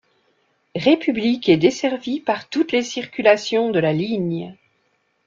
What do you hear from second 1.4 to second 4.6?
est desservie par toutes les circulations de la ligne.